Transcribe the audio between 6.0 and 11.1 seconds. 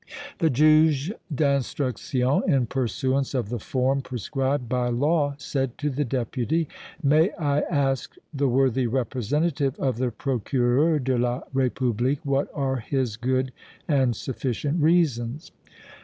Deputy: "May I ask the worthy representative of the Procureur